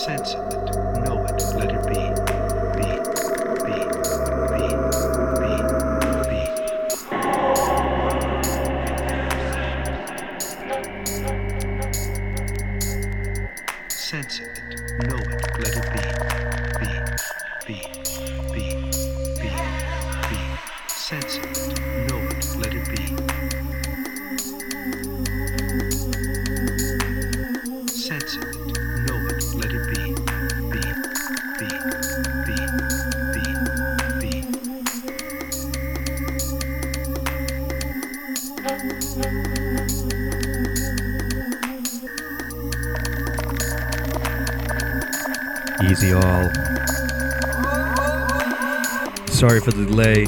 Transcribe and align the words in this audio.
sense 0.00 0.32
of 0.32 0.46
it. 0.54 0.89
sorry 49.40 49.58
for 49.58 49.70
the 49.70 49.86
delay. 49.86 50.24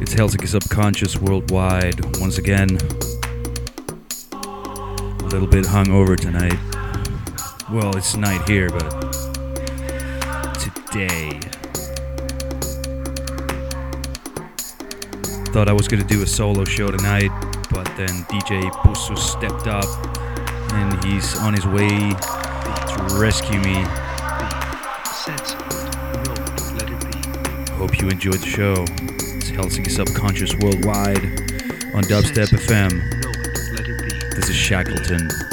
It's 0.00 0.14
Helsinki 0.14 0.48
Subconscious 0.48 1.18
Worldwide 1.18 2.00
once 2.18 2.38
again. 2.38 2.78
A 4.32 5.26
little 5.26 5.46
bit 5.46 5.66
hungover 5.66 6.16
tonight. 6.16 6.58
Well, 7.70 7.94
it's 7.94 8.16
night 8.16 8.48
here, 8.48 8.70
but 8.70 8.88
today. 10.54 11.38
Thought 15.52 15.68
I 15.68 15.74
was 15.74 15.88
gonna 15.88 16.04
do 16.04 16.22
a 16.22 16.26
solo 16.26 16.64
show 16.64 16.90
tonight, 16.90 17.30
but 17.70 17.84
then 17.98 18.24
DJ 18.30 18.62
Busu 18.80 19.18
stepped 19.18 19.66
up 19.66 19.84
and 20.72 21.04
he's 21.04 21.36
on 21.40 21.52
his 21.52 21.66
way 21.66 21.90
to 21.90 23.18
rescue 23.20 23.60
me. 23.60 24.07
Hope 27.98 28.04
you 28.04 28.10
enjoyed 28.10 28.38
the 28.38 28.46
show. 28.46 28.74
It's 29.38 29.50
Helsinki 29.50 29.90
Subconscious 29.90 30.54
Worldwide 30.54 31.18
on 31.96 32.04
Dubstep 32.04 32.46
FM. 32.50 33.02
This 34.36 34.48
is 34.48 34.54
Shackleton. 34.54 35.47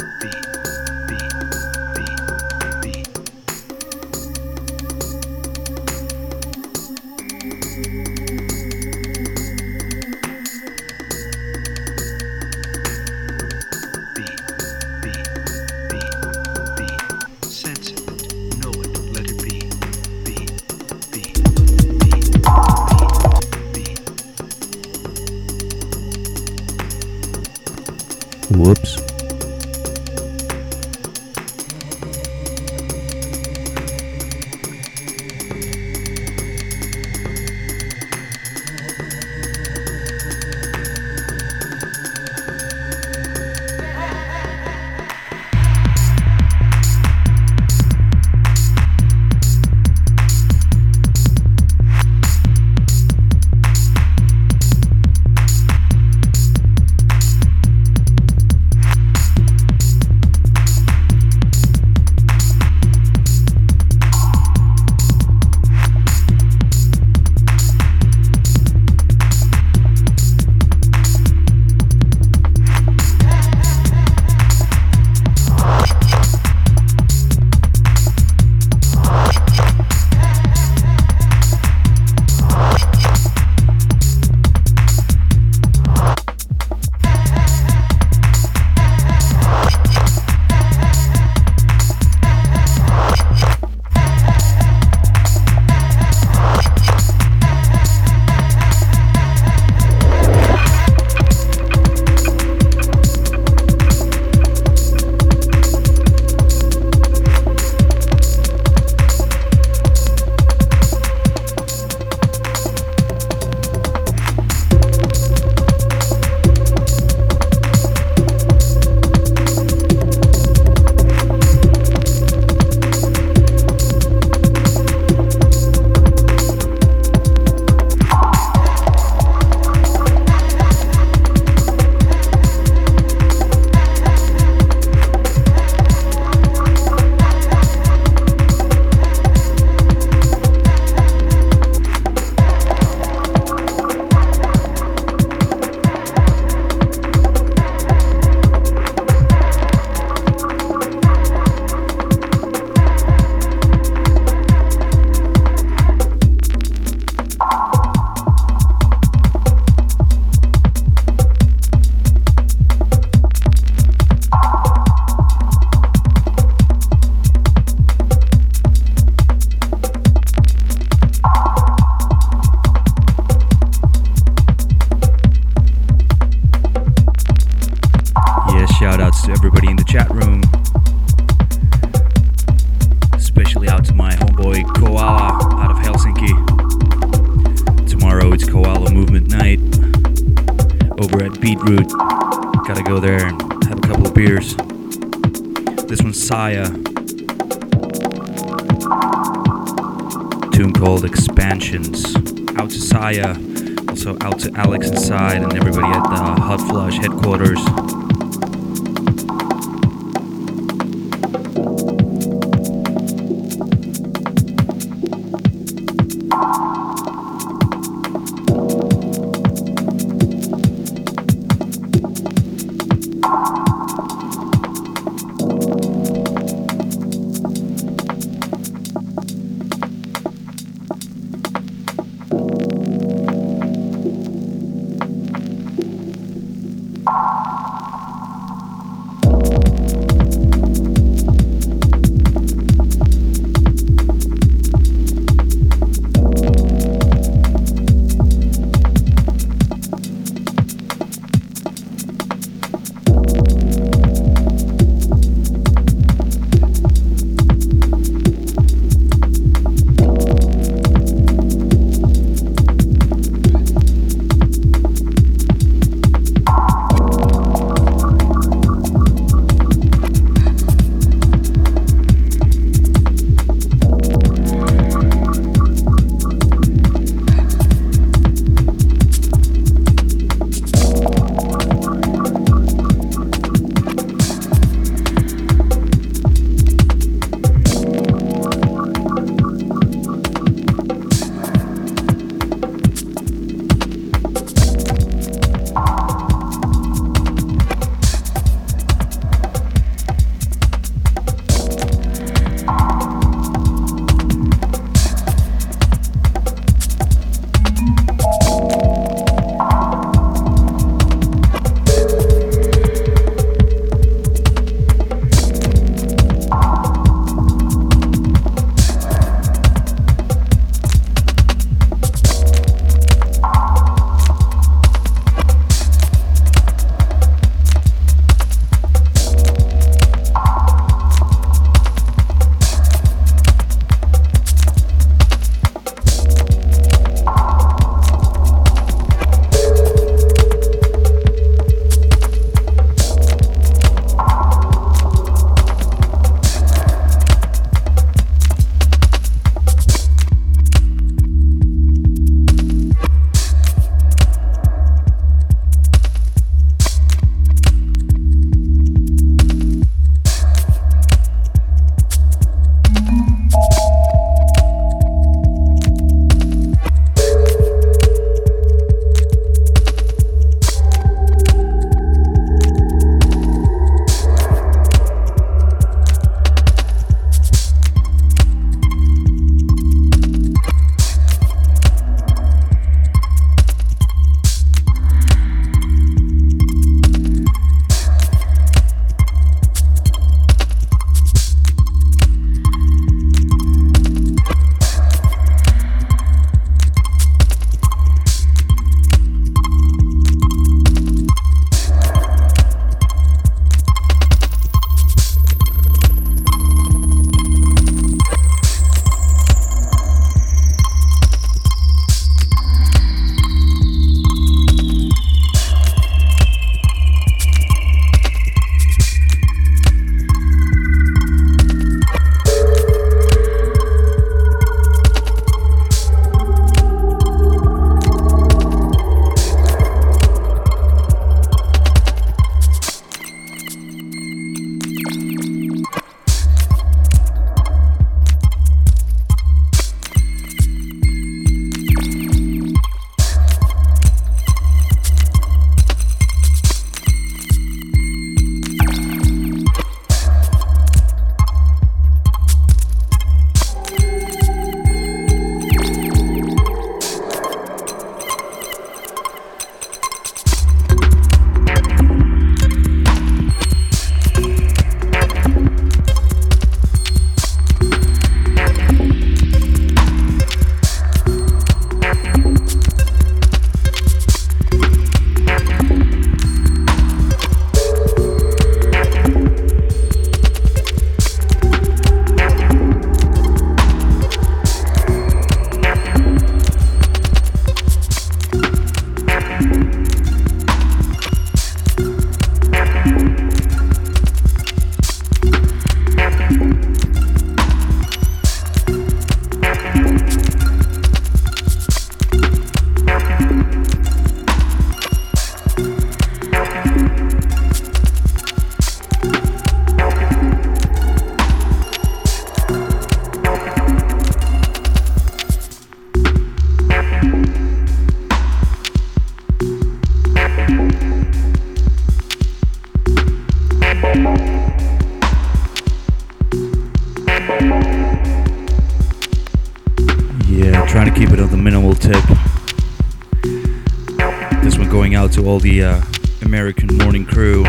All 535.46 535.60
the 535.60 535.80
uh, 535.80 536.02
American 536.42 536.96
morning 536.98 537.24
crew. 537.24 537.62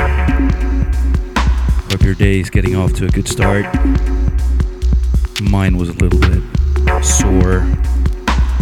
Hope 1.91 2.01
your 2.01 2.15
day 2.15 2.39
is 2.39 2.50
getting 2.50 2.75
off 2.75 2.93
to 2.93 3.05
a 3.05 3.10
good 3.10 3.27
start. 3.27 3.65
Mine 5.41 5.77
was 5.77 5.89
a 5.89 5.93
little 5.93 6.19
bit 6.19 6.41
sore, 7.03 7.72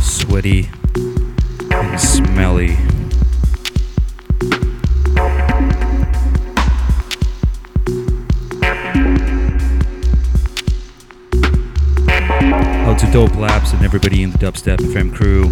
sweaty, 0.01 0.69
and 1.71 1.99
smelly. 1.99 2.75
Out 12.85 12.99
to 12.99 13.09
Dope 13.13 13.35
Labs 13.35 13.71
and 13.71 13.85
everybody 13.85 14.23
in 14.23 14.31
the 14.31 14.37
Dubstep 14.37 14.77
FM 14.77 15.15
crew. 15.15 15.51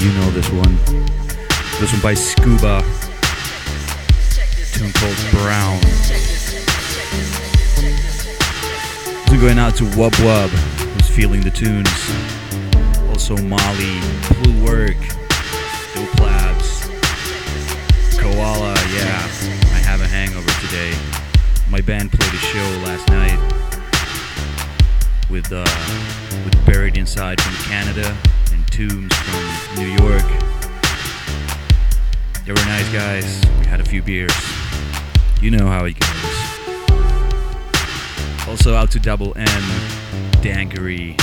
You 0.00 0.12
know 0.12 0.30
this 0.30 0.48
one. 0.50 0.76
This 1.80 1.92
one 1.92 2.00
by 2.00 2.14
Scuba. 2.14 2.84
Tune 4.72 4.92
called 4.92 5.16
Brown. 5.32 5.80
This 9.20 9.30
one 9.30 9.40
going 9.40 9.58
out 9.58 9.74
to 9.76 9.84
Wub 9.84 10.12
Wub, 10.22 10.48
who's 10.48 11.08
feeling 11.08 11.40
the 11.40 11.50
tunes. 11.50 11.90
Also 13.08 13.36
Molly, 13.38 13.98
Blue 14.28 14.64
Work, 14.64 14.98
Dope 15.94 16.20
Labs, 16.20 16.86
Koala, 18.18 18.74
yeah. 18.94 19.18
I 19.74 19.80
have 19.82 20.00
a 20.00 20.06
hangover 20.06 20.50
today. 20.60 20.94
My 21.68 21.80
band 21.80 22.12
played 22.12 22.32
a 22.32 22.36
show 22.36 22.70
last 22.84 23.08
night 23.08 23.38
with 25.28 25.52
uh, 25.52 25.66
with 26.44 26.66
Buried 26.66 26.96
Inside 26.96 27.40
from 27.40 27.54
Canada 27.68 28.16
Tombs 28.78 29.12
from 29.12 29.74
New 29.74 29.88
York. 29.88 30.22
They 32.46 32.52
were 32.52 32.64
nice 32.66 32.88
guys. 32.92 33.42
We 33.58 33.66
had 33.66 33.80
a 33.80 33.84
few 33.84 34.02
beers. 34.02 34.30
You 35.42 35.50
know 35.50 35.66
how 35.66 35.84
it 35.86 35.98
goes. 35.98 36.88
Also 38.46 38.76
out 38.76 38.92
to 38.92 39.00
Double 39.00 39.36
M, 39.36 39.62
Dangery. 40.42 41.20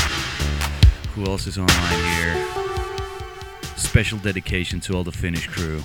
Who 1.14 1.28
else 1.28 1.48
is 1.48 1.58
online 1.58 2.04
here? 2.18 2.46
Special 3.78 4.18
dedication 4.18 4.82
to 4.82 4.94
all 4.94 5.06
the 5.06 5.14
Finnish 5.14 5.48
crew. 5.48 5.82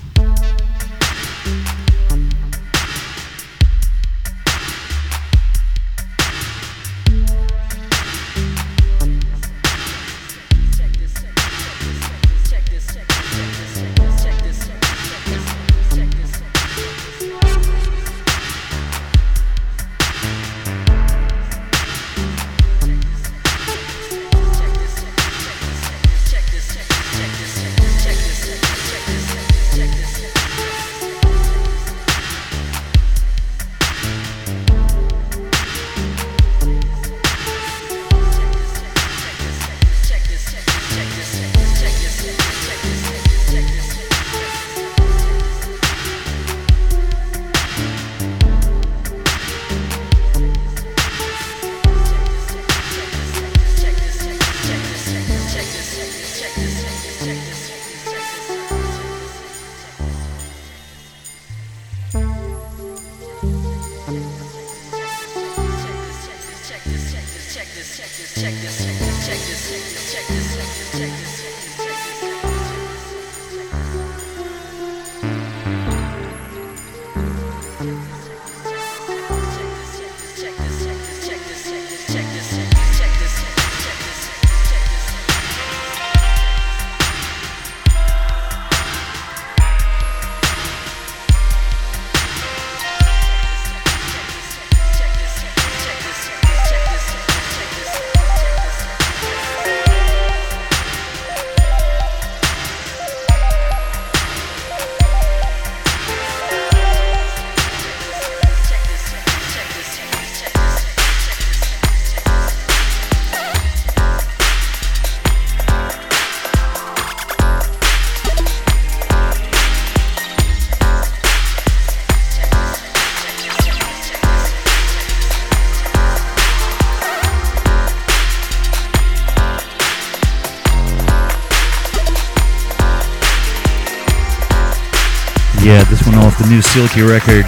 New 136.50 136.60
Silky 136.60 137.02
record. 137.02 137.46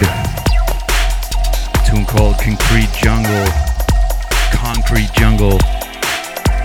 Tune 1.85 2.05
called 2.05 2.37
Concrete 2.39 2.87
Jungle. 2.93 3.45
Concrete 4.53 5.11
Jungle. 5.11 5.57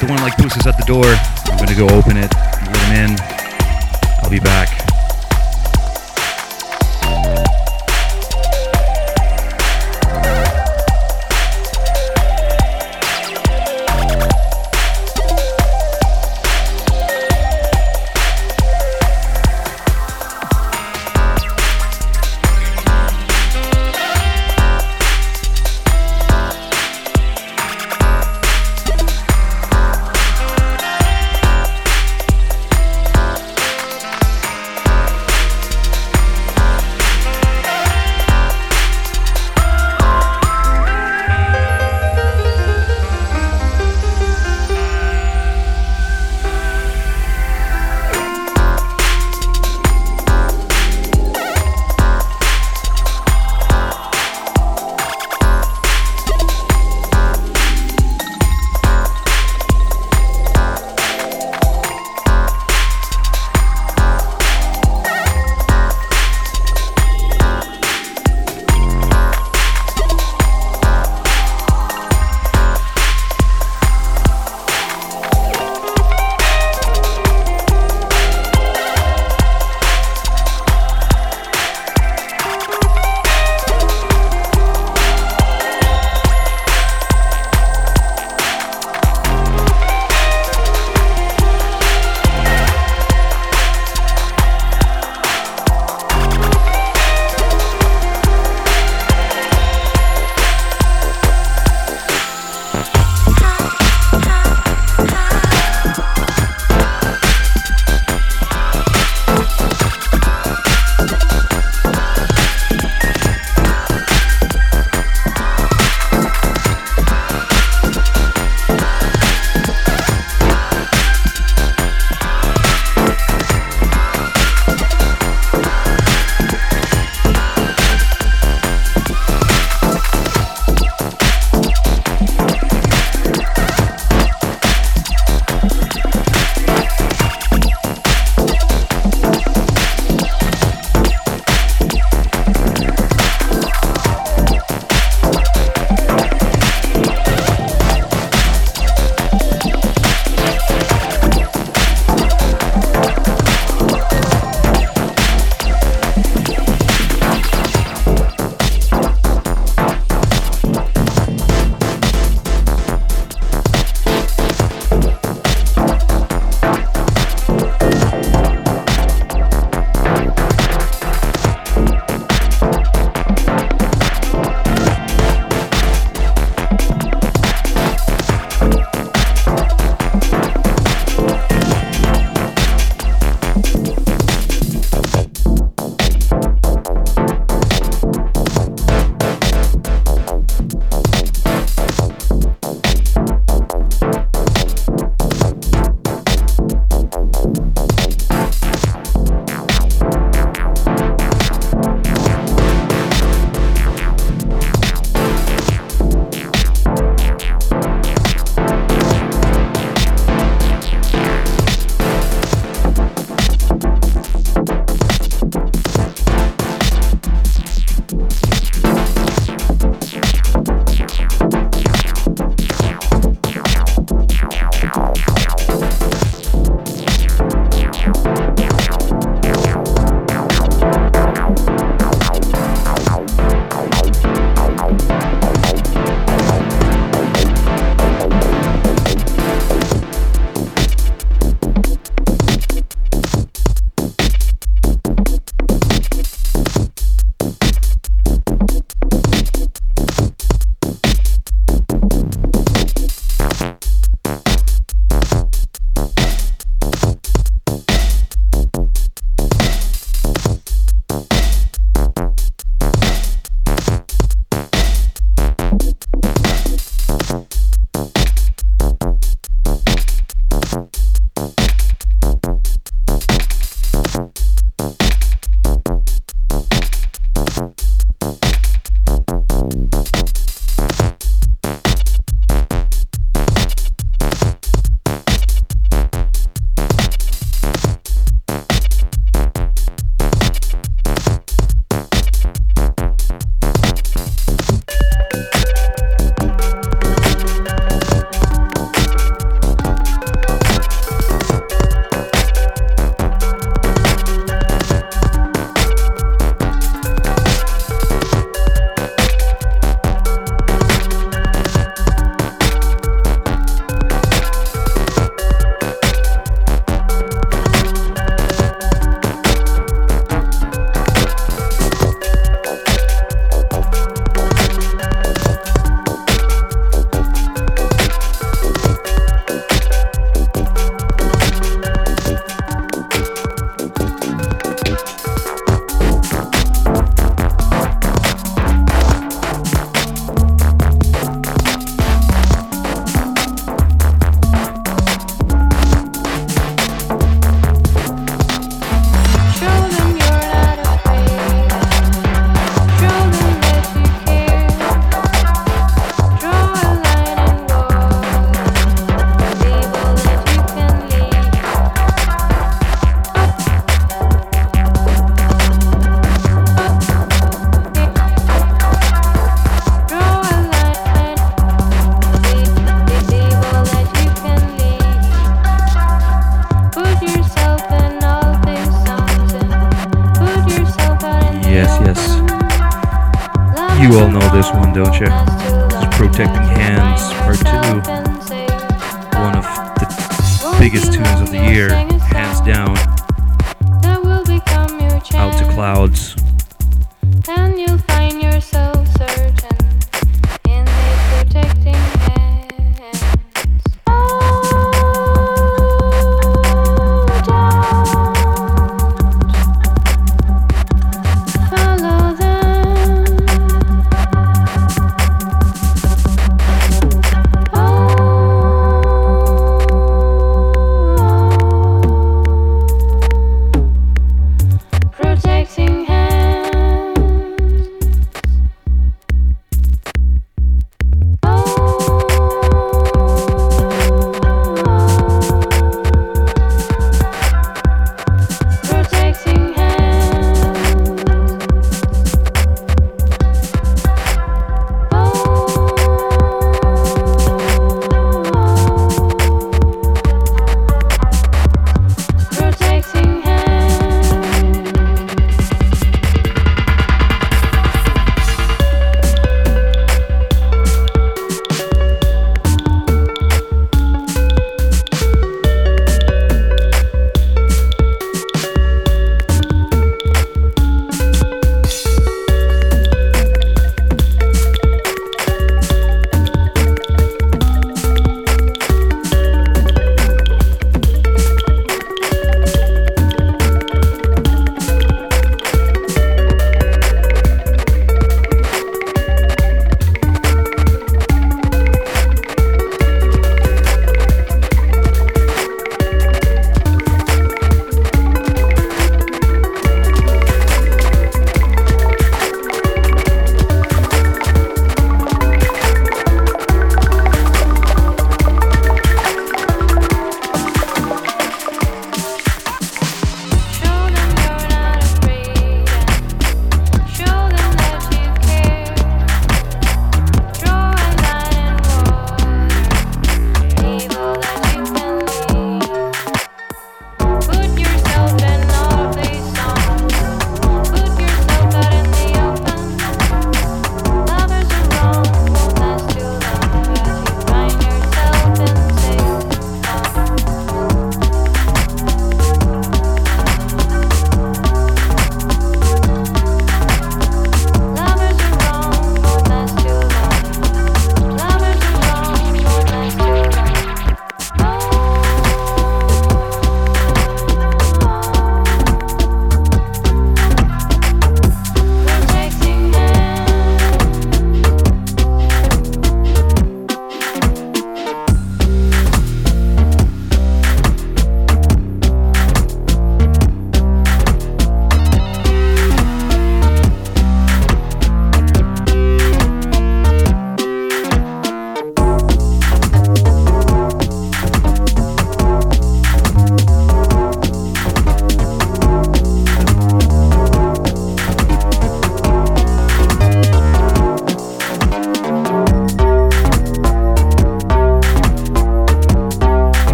The 0.00 0.06
one 0.08 0.18
like 0.22 0.38
Puss 0.38 0.56
is 0.56 0.66
at 0.66 0.78
the 0.78 0.84
door. 0.86 1.04
I'm 1.04 1.58
gonna 1.58 1.76
go 1.76 1.86
open 1.94 2.16
it, 2.16 2.32
let 2.32 2.76
him 2.88 3.10
in. 3.10 3.16
I'll 4.22 4.30
be 4.30 4.40
back. 4.40 4.71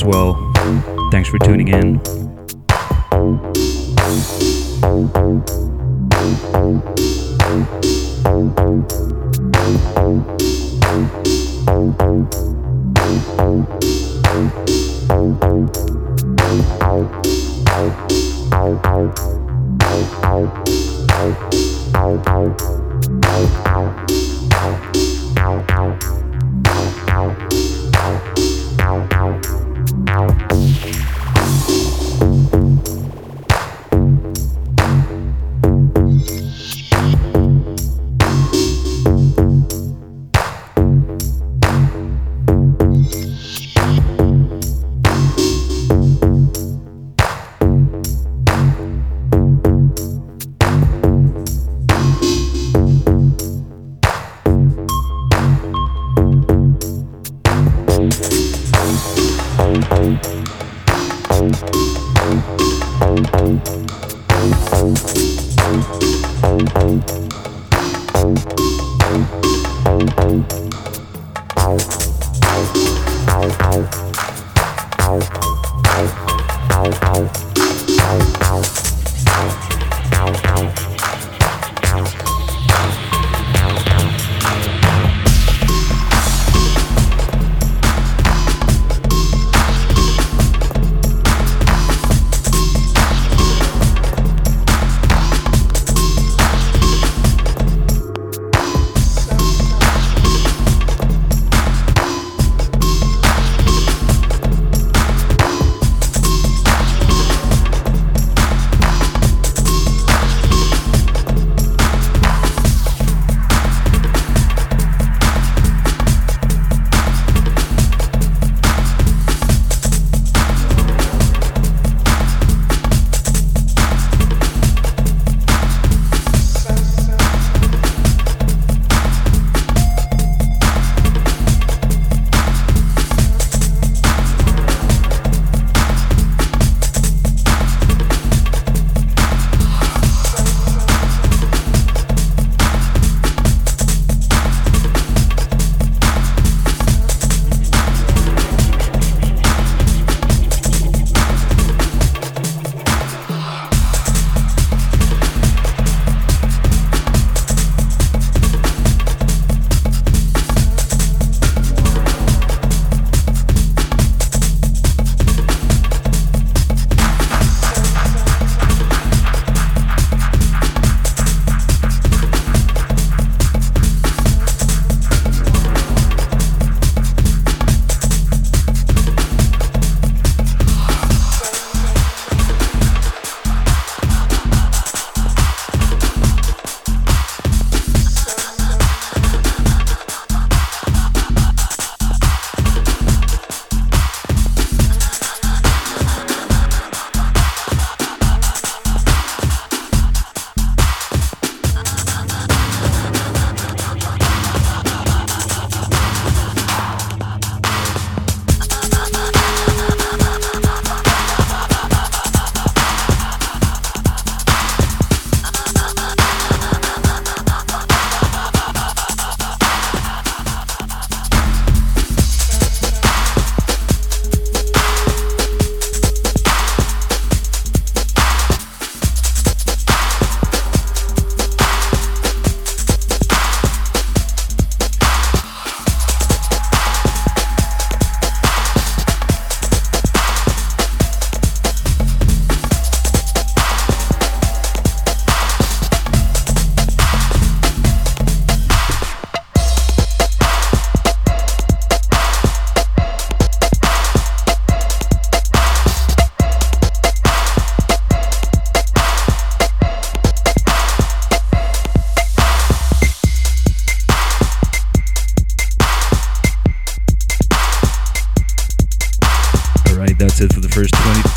As 0.00 0.04
well. 0.04 0.39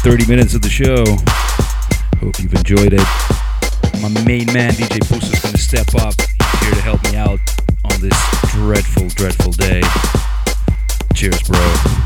30 0.04 0.28
minutes 0.28 0.54
of 0.54 0.62
the 0.62 0.70
show. 0.70 1.06
Hope 2.20 2.38
you've 2.38 2.54
enjoyed 2.54 2.92
it. 2.92 3.08
My 4.02 4.10
main 4.26 4.52
man, 4.52 4.74
DJ 4.74 5.00
Pusa's 5.00 5.40
gonna 5.40 5.58
step 5.58 5.96
up. 5.96 6.14
He's 6.20 6.60
here 6.60 6.74
to 6.76 6.82
help 6.82 7.02
me 7.06 7.16
out 7.16 7.40
on 7.86 8.02
this 8.02 8.52
dreadful, 8.52 9.08
dreadful 9.08 9.54
day. 9.54 9.82
Cheers, 11.14 11.44
bro. 11.44 12.03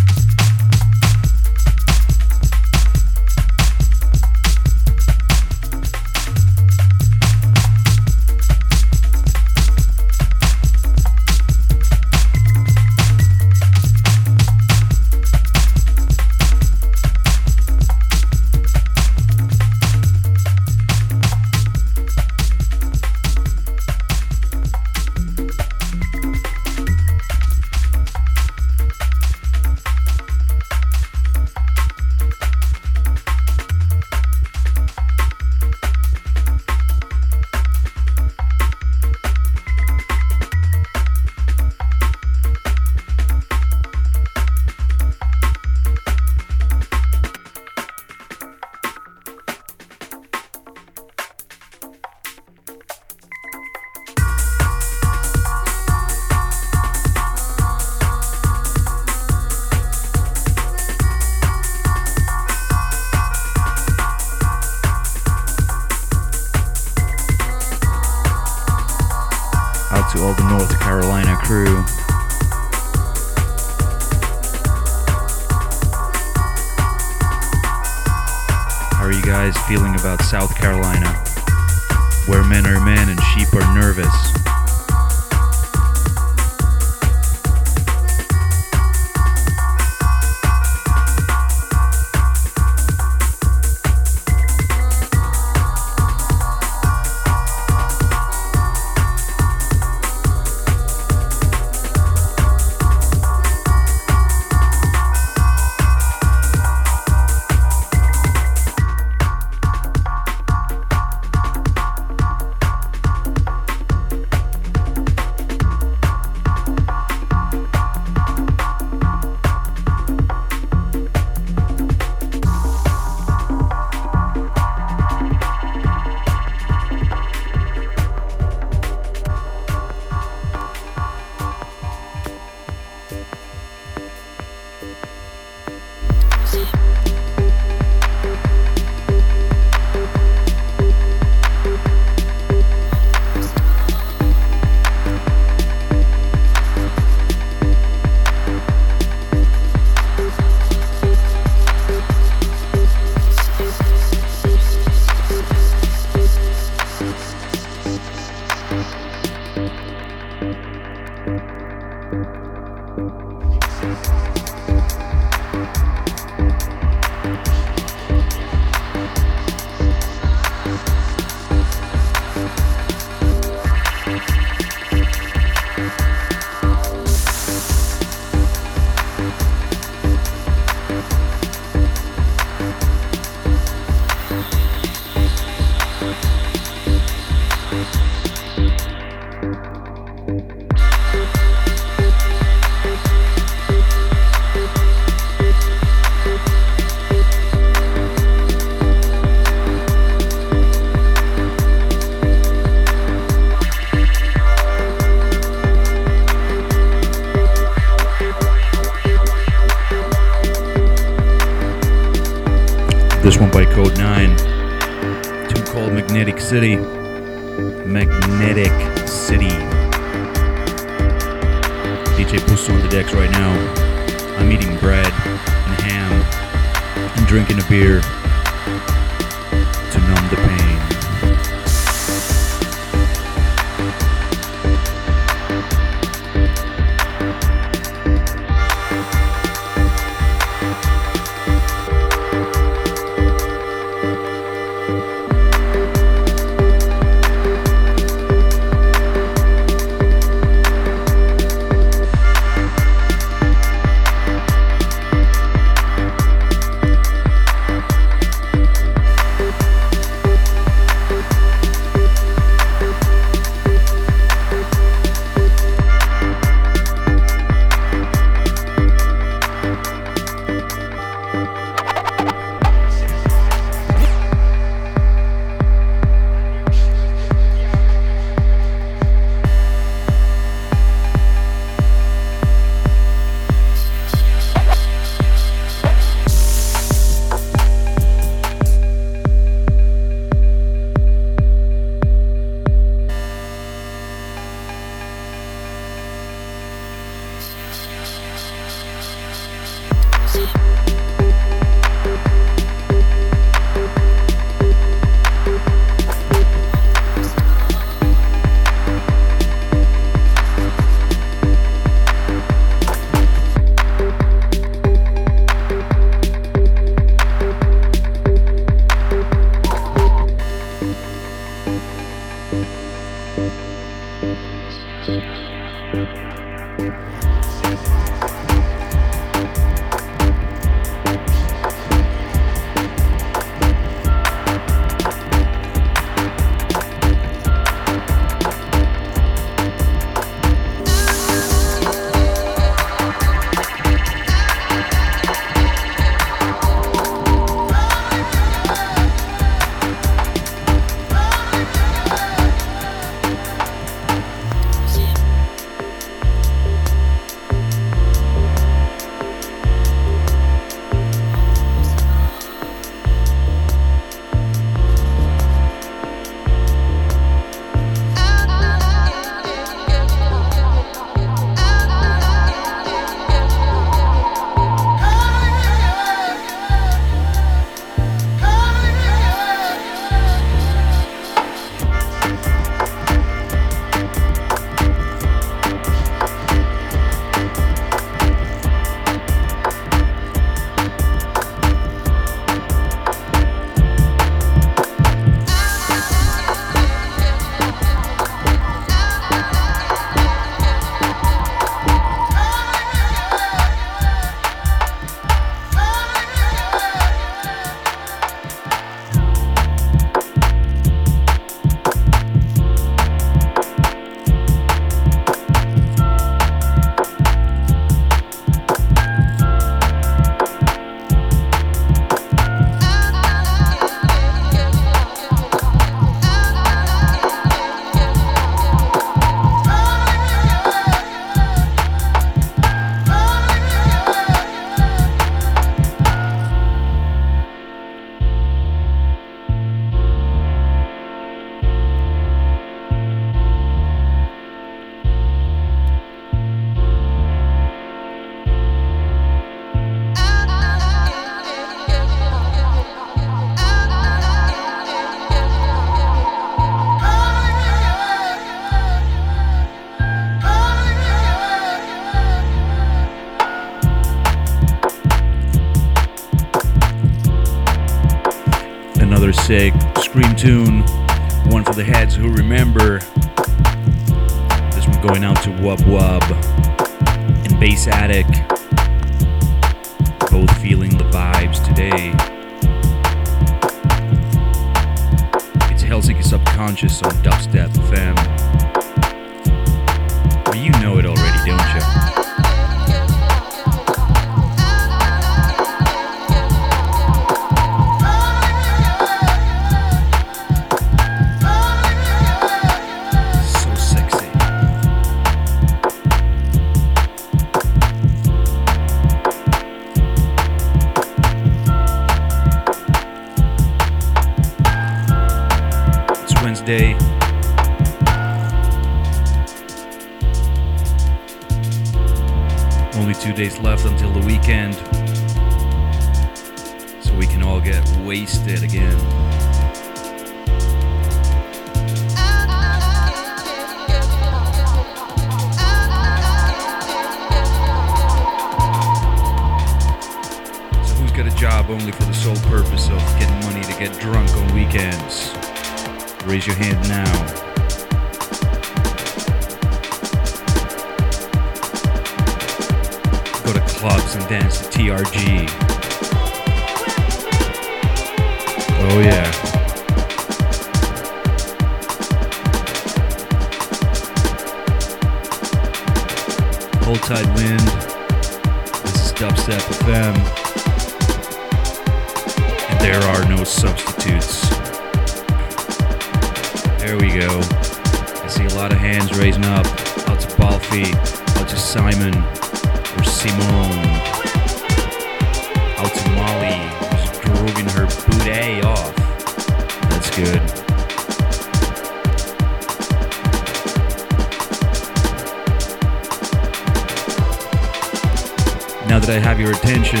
That 599.06 599.18
I 599.18 599.20
have 599.20 599.38
your 599.38 599.52
attention, 599.52 600.00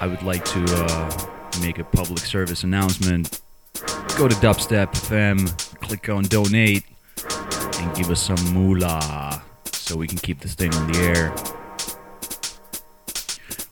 I 0.00 0.06
would 0.06 0.22
like 0.22 0.44
to 0.44 0.64
uh, 0.68 1.26
make 1.60 1.80
a 1.80 1.84
public 1.84 2.20
service 2.20 2.62
announcement. 2.62 3.40
Go 4.16 4.28
to 4.28 4.34
Dubstep 4.36 4.92
FM, 4.92 5.48
click 5.80 6.08
on 6.08 6.22
donate, 6.24 6.84
and 7.80 7.96
give 7.96 8.10
us 8.10 8.22
some 8.22 8.38
moolah 8.54 9.42
so 9.72 9.96
we 9.96 10.06
can 10.06 10.18
keep 10.18 10.38
this 10.40 10.54
thing 10.54 10.72
on 10.74 10.92
the 10.92 10.98
air. 11.00 11.34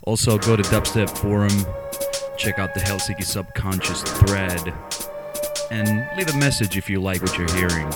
Also, 0.03 0.39
go 0.39 0.57
to 0.57 0.63
Dubstep 0.65 1.17
Forum, 1.19 1.53
check 2.37 2.59
out 2.59 2.75
the 2.75 2.81
Helsinki 2.81 3.23
Subconscious 3.23 4.03
thread, 4.03 4.75
and 5.71 6.09
leave 6.17 6.35
a 6.35 6.39
message 6.39 6.77
if 6.77 6.91
you 6.91 7.01
like 7.01 7.23
what 7.23 7.39
you're 7.39 7.53
hearing. 7.53 7.93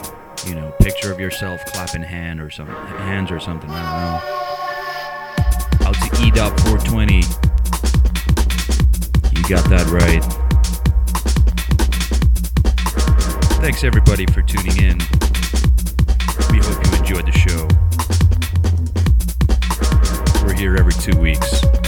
You 0.47 0.55
know, 0.55 0.73
picture 0.81 1.13
of 1.13 1.19
yourself 1.19 1.65
clapping 1.67 2.03
hand 2.03 2.41
or 2.41 2.51
some 2.51 2.69
hands 2.69 3.33
or 3.33 3.41
something. 3.41 3.69
I 3.69 4.23
don't 4.23 4.31
know 4.41 4.46
out 6.17 6.57
to 6.57 6.63
EDOP420. 6.63 7.23
You 9.37 9.43
got 9.49 9.69
that 9.71 9.87
right. 9.91 10.23
Thanks 13.61 13.85
everybody 13.85 14.27
for 14.27 14.43
tuning 14.43 14.77
in. 14.79 14.99
We 16.51 16.59
hope 16.59 16.85
you 16.85 16.93
enjoyed 16.99 17.27
the 17.27 17.33
show. 17.33 17.67
We're 20.45 20.55
here 20.55 20.77
every 20.77 20.93
two 20.93 21.19
weeks. 21.19 21.86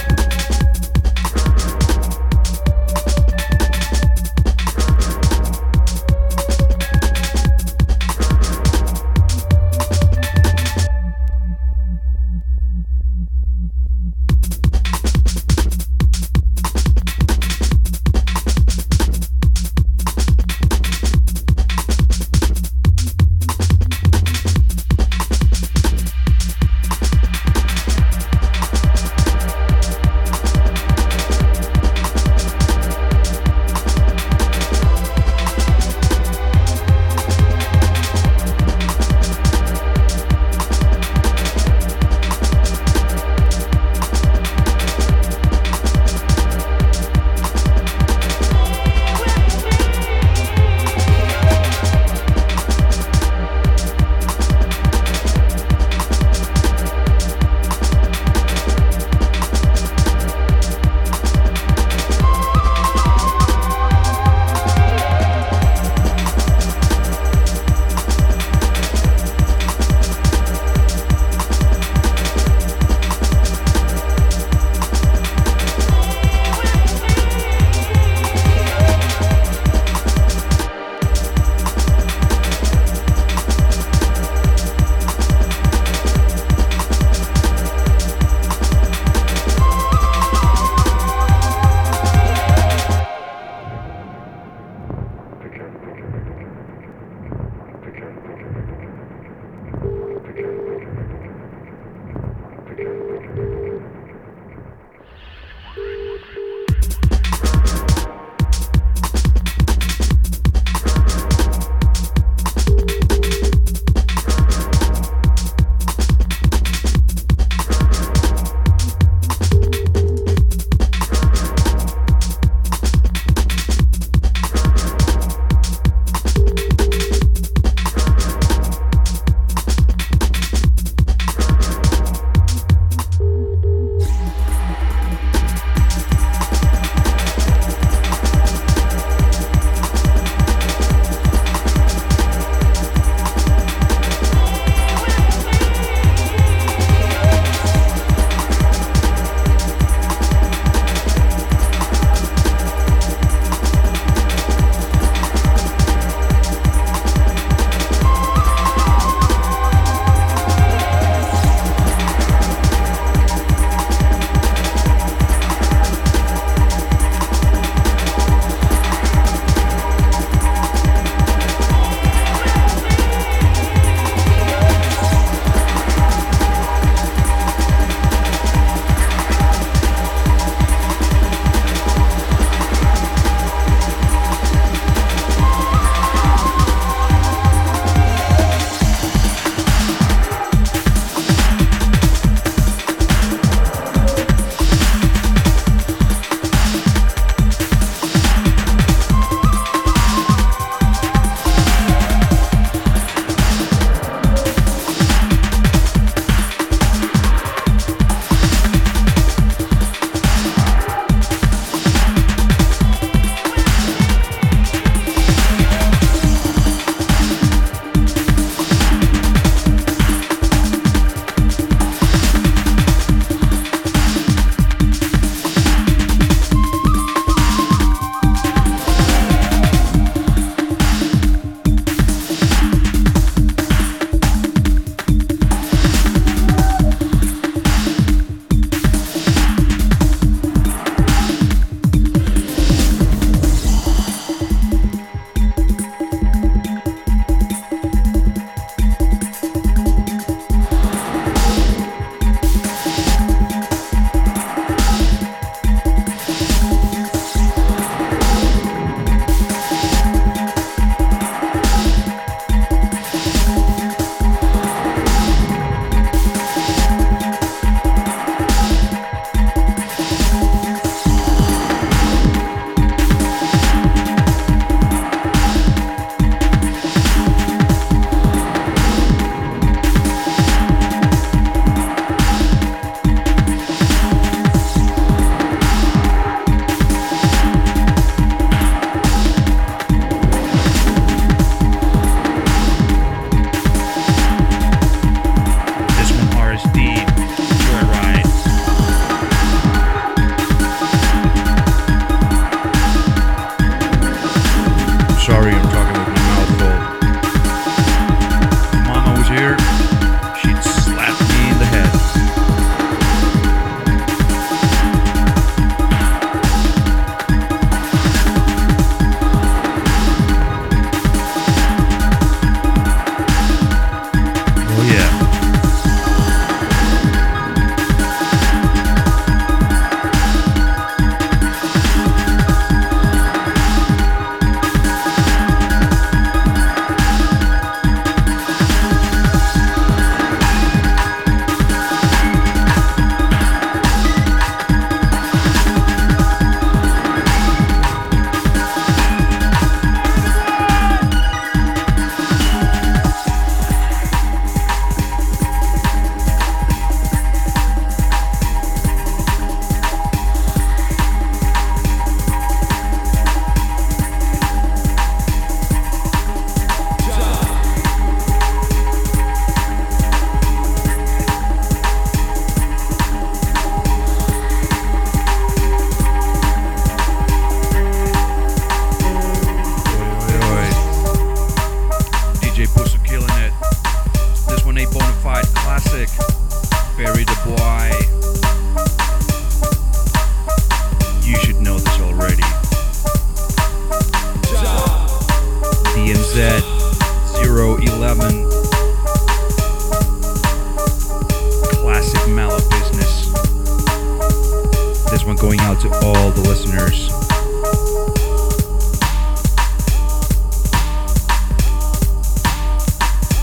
The 406.43 406.49
listeners. 406.49 407.09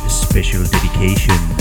A 0.06 0.10
special 0.10 0.64
dedication. 0.64 1.55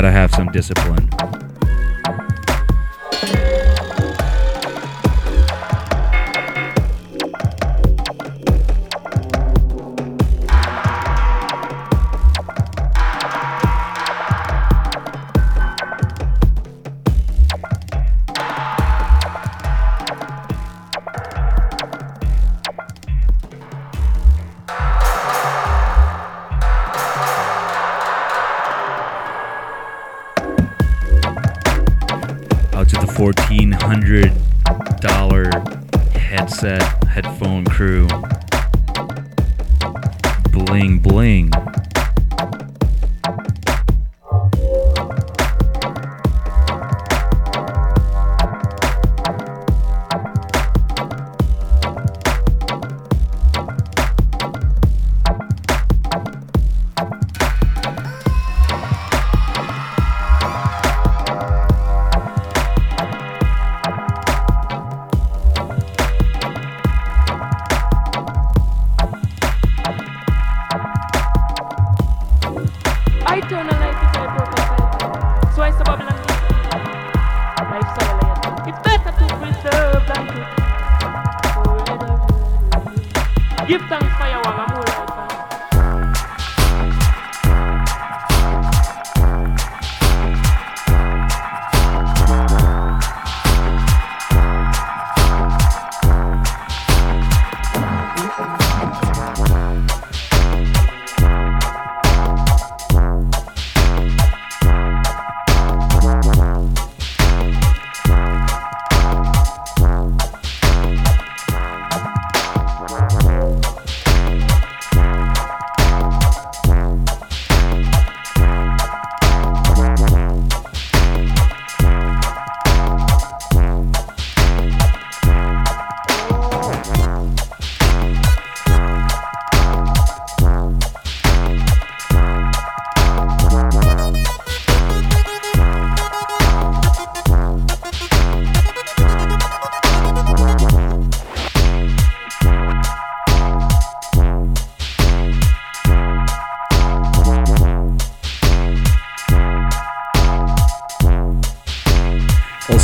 Gotta 0.00 0.10
have 0.10 0.30
some 0.30 0.50
discipline. 0.50 1.09
$1,400 33.20 36.16
headset 36.16 37.04
headphone 37.04 37.66
crew. 37.66 38.08
Bling 40.50 41.00
bling. 41.00 41.52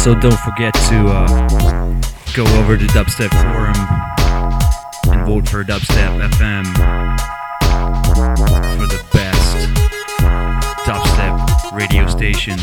Also, 0.07 0.21
don't 0.21 0.39
forget 0.39 0.73
to 0.73 1.09
uh, 1.09 1.27
go 2.33 2.47
over 2.61 2.77
to 2.77 2.85
Dubstep 2.85 3.33
Forum 3.43 3.75
and 5.13 5.27
vote 5.27 5.49
for 5.49 5.65
Dubstep 5.65 6.31
FM 6.31 6.65
for 8.79 8.87
the 8.87 9.05
best 9.13 9.57
dubstep 10.87 11.73
radio 11.73 12.07
station. 12.07 12.57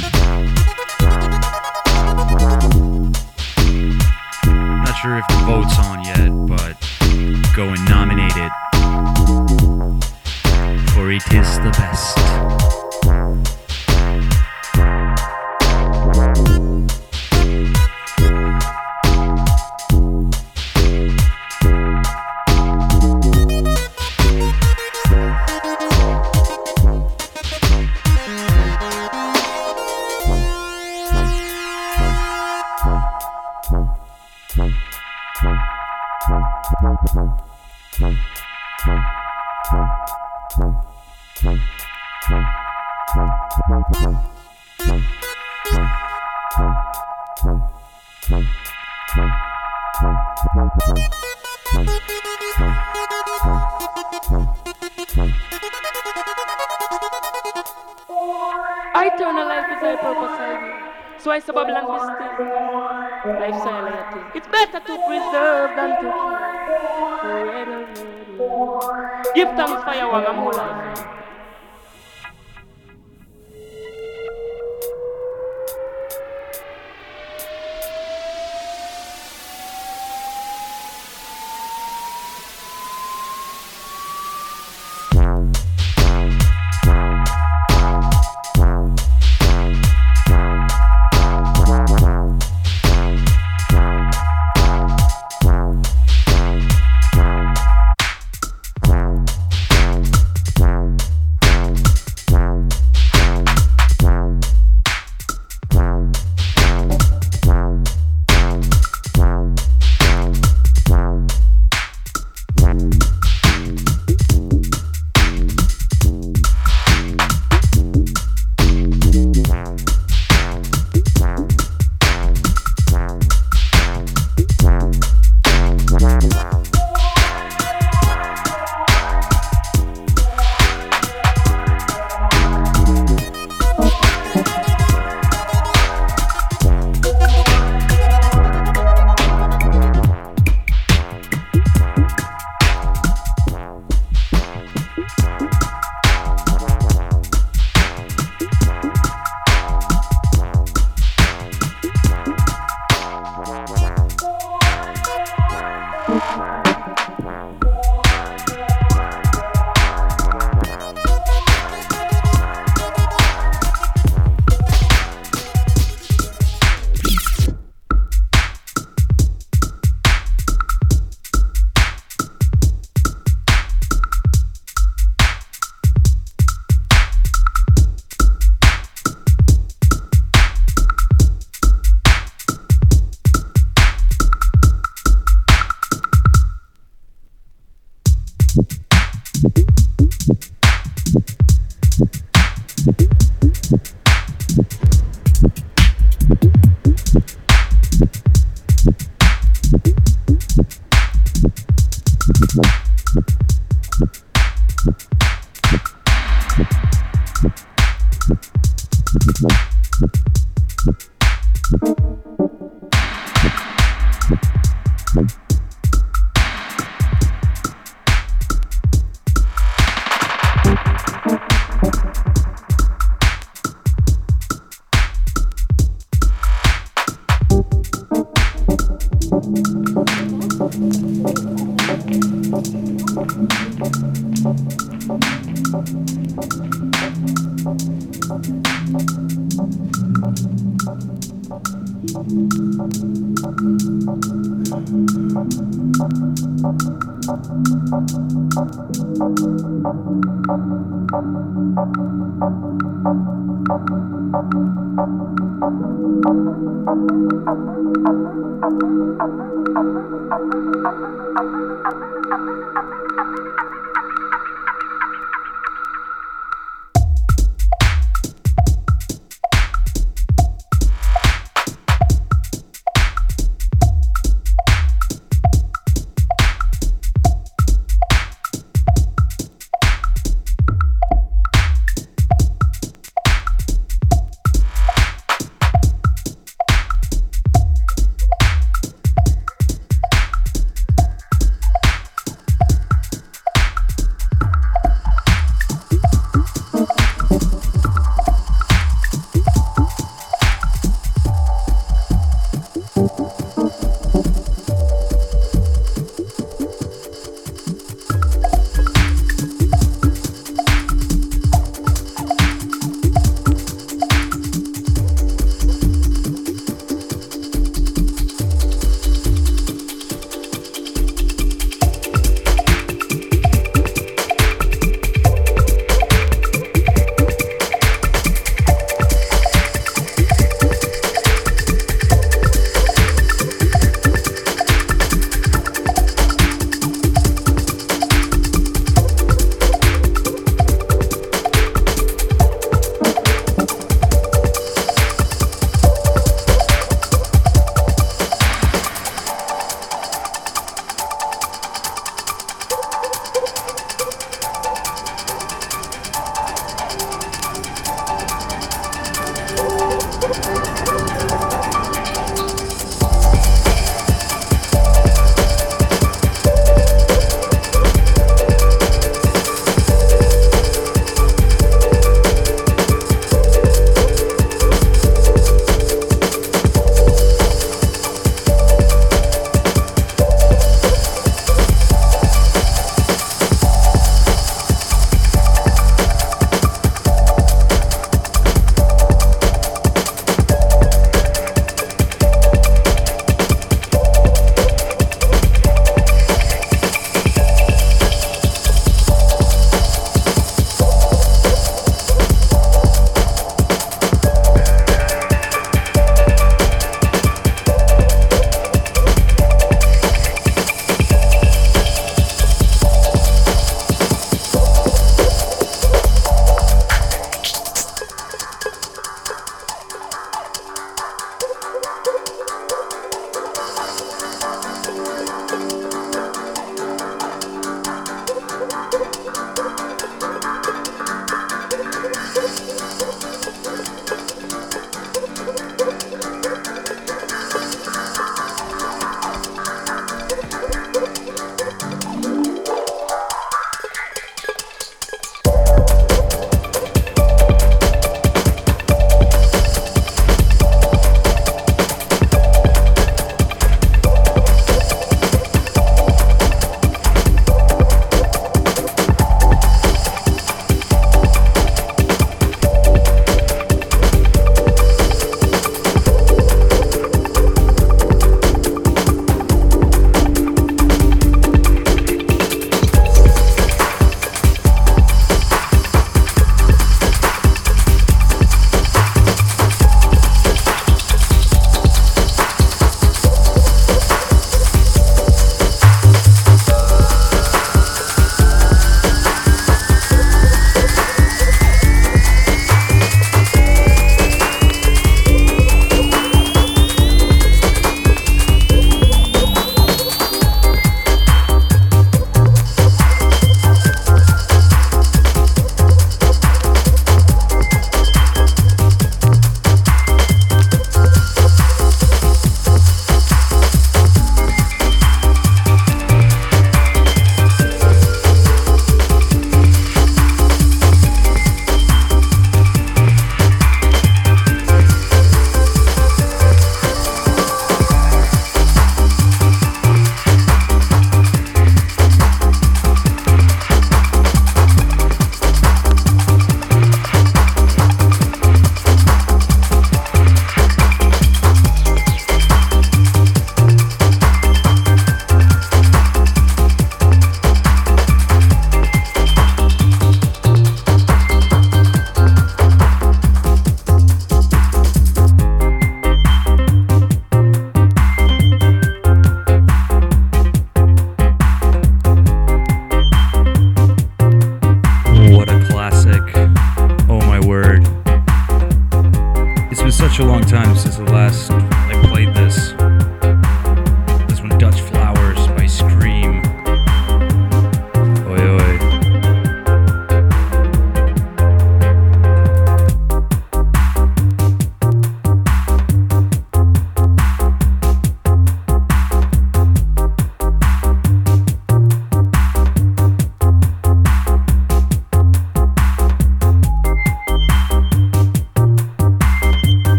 Not 4.81 4.93
sure 5.01 5.17
if 5.17 5.27
the 5.27 5.43
vote's 5.45 5.77
on 5.79 6.01
yet, 6.05 6.29
but 6.47 6.77
go 7.53 7.67
and 7.67 7.89
nominate 7.89 8.37
it. 8.37 8.51
For 10.93 11.11
it 11.11 11.23
is 11.33 11.59
the 11.59 11.71
best. 11.77 12.62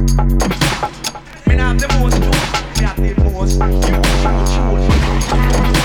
Me 0.00 1.56
not 1.56 1.78
the 1.78 1.86
most, 1.98 2.18
me 2.18 2.82
not 2.82 2.96
the 2.96 3.14
most. 3.22 3.60
You 3.60 3.68
control, 4.22 4.76
control. 5.28 5.79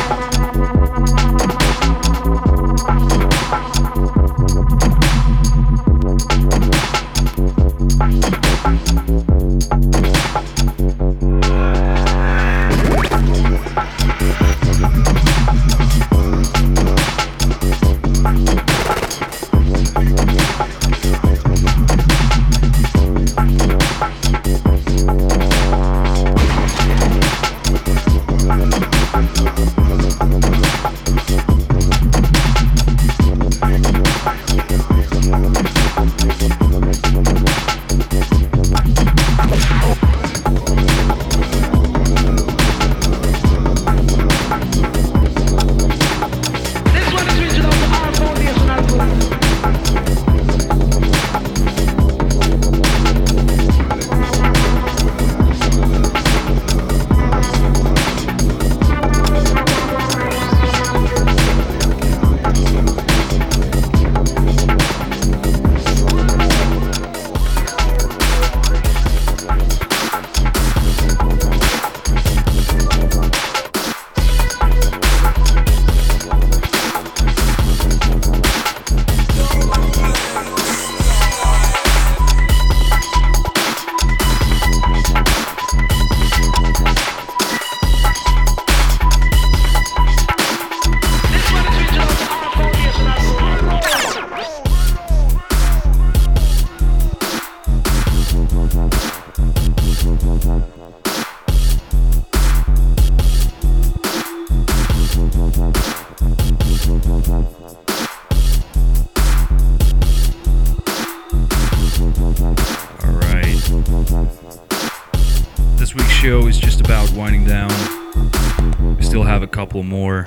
Couple 119.75 119.83
more. 119.83 120.25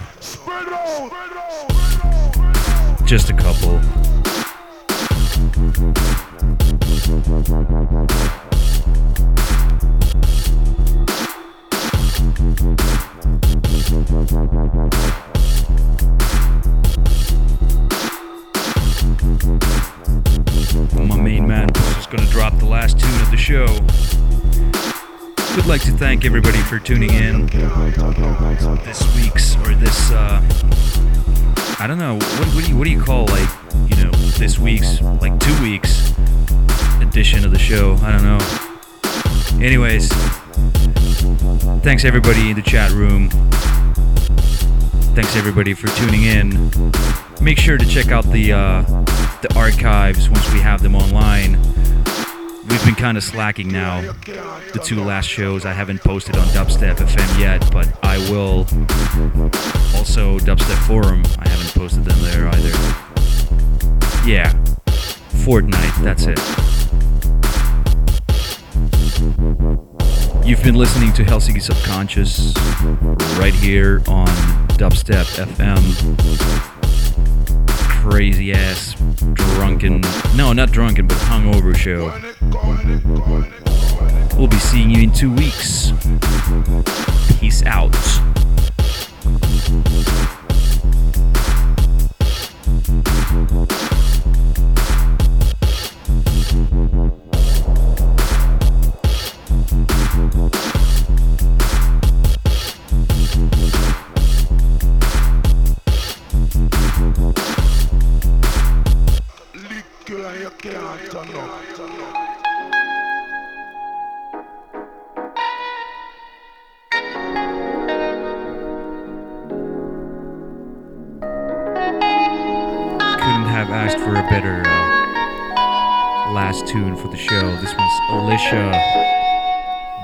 Just 3.06 3.30
a 3.30 3.32
couple. 3.32 3.78
My 21.06 21.16
main 21.16 21.48
man 21.48 21.68
was 21.74 21.94
just 21.94 22.10
gonna 22.10 22.26
drop 22.26 22.58
the 22.58 22.66
last 22.66 23.00
tune 23.00 23.20
of 23.22 23.30
the 23.30 23.38
show. 23.38 23.64
Would 25.56 25.66
like 25.66 25.82
to 25.82 25.92
thank 25.92 26.24
everybody 26.24 26.58
for 26.58 26.78
tuning 26.78 27.07
thanks 41.98 42.06
everybody 42.06 42.50
in 42.50 42.54
the 42.54 42.62
chat 42.62 42.92
room. 42.92 43.28
Thanks 45.16 45.34
everybody 45.34 45.74
for 45.74 45.88
tuning 45.98 46.22
in. 46.22 46.70
Make 47.40 47.58
sure 47.58 47.76
to 47.76 47.84
check 47.84 48.12
out 48.12 48.24
the 48.26 48.52
uh, 48.52 48.82
the 49.42 49.52
archives 49.56 50.30
once 50.30 50.48
we 50.52 50.60
have 50.60 50.80
them 50.80 50.94
online. 50.94 51.60
We've 52.68 52.84
been 52.84 52.94
kind 52.94 53.16
of 53.16 53.24
slacking 53.24 53.72
now. 53.72 54.12
The 54.22 54.80
two 54.80 55.02
last 55.02 55.26
shows 55.26 55.66
I 55.66 55.72
haven't 55.72 55.98
posted 56.04 56.36
on 56.36 56.46
Dubstep 56.48 56.98
FM 56.98 57.40
yet 57.40 57.68
but 57.72 57.92
I 58.04 58.18
will 58.30 58.60
also 59.98 60.38
Dubstep 60.38 60.78
Forum. 60.86 61.24
I 61.40 61.48
haven't 61.48 61.74
posted 61.74 62.04
them 62.04 62.22
there 62.22 62.46
either. 62.46 62.68
Yeah. 64.24 64.52
Fortnite 65.42 66.04
that's 66.04 66.26
it 66.26 66.67
You've 70.48 70.62
been 70.62 70.76
listening 70.76 71.12
to 71.12 71.24
Helsinki 71.24 71.60
Subconscious 71.60 72.54
right 73.38 73.52
here 73.52 74.02
on 74.08 74.28
Dubstep 74.78 75.26
FM. 75.36 75.82
Crazy 78.00 78.54
ass, 78.54 78.94
drunken, 79.34 80.00
no, 80.34 80.54
not 80.54 80.72
drunken, 80.72 81.06
but 81.06 81.18
hungover 81.18 81.76
show. 81.76 82.06
We'll 84.38 84.48
be 84.48 84.56
seeing 84.56 84.88
you 84.88 85.02
in 85.02 85.12
two 85.12 85.30
weeks. 85.34 85.92
Peace 87.38 87.62
out. 87.64 87.94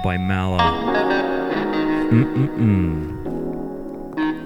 By 0.05 0.19
Mala. 0.19 0.59
Mm-mm-mm. 2.13 3.17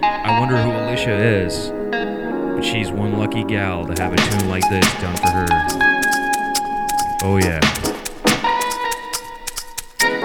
I 0.01 0.39
wonder 0.39 0.57
who 0.57 0.71
Alicia 0.71 1.11
is, 1.11 1.71
but 1.91 2.63
she's 2.63 2.93
one 2.93 3.19
lucky 3.19 3.43
gal 3.43 3.85
to 3.85 4.01
have 4.01 4.13
a 4.13 4.17
tune 4.17 4.49
like 4.49 4.63
this 4.71 4.87
done 5.01 5.17
for 5.17 5.31
her. 5.31 5.49
Oh 7.25 7.39
yeah. 7.43 7.59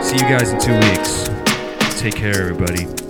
See 0.03 0.17
you 0.17 0.29
guys 0.29 0.51
in 0.51 0.59
two 0.59 0.75
weeks. 0.75 1.29
Take 1.99 2.13
care, 2.15 2.39
everybody. 2.39 3.02